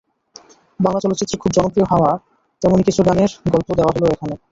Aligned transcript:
বাংলা 0.79 0.99
চলচ্চিত্রে 1.03 1.41
খুব 1.41 1.51
জনপ্রিয় 1.57 1.87
হওয়া 1.91 2.11
তেমনি 2.61 2.83
কিছু 2.83 3.01
গানের 3.07 3.31
গল্প 3.53 3.67
দেওয়া 3.77 3.93
হলো 3.95 4.05
এখানে। 4.13 4.35